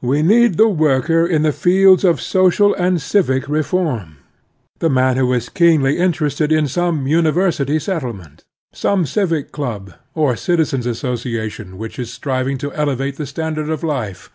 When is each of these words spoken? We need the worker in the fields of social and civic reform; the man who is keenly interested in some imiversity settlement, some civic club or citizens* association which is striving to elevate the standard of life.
We 0.00 0.22
need 0.22 0.56
the 0.56 0.68
worker 0.68 1.26
in 1.26 1.42
the 1.42 1.52
fields 1.52 2.02
of 2.02 2.18
social 2.18 2.72
and 2.76 2.98
civic 2.98 3.46
reform; 3.46 4.16
the 4.78 4.88
man 4.88 5.18
who 5.18 5.30
is 5.34 5.50
keenly 5.50 5.98
interested 5.98 6.50
in 6.50 6.66
some 6.66 7.04
imiversity 7.04 7.78
settlement, 7.78 8.46
some 8.72 9.04
civic 9.04 9.52
club 9.52 9.92
or 10.14 10.34
citizens* 10.34 10.86
association 10.86 11.76
which 11.76 11.98
is 11.98 12.10
striving 12.10 12.56
to 12.56 12.72
elevate 12.72 13.18
the 13.18 13.26
standard 13.26 13.68
of 13.68 13.82
life. 13.84 14.30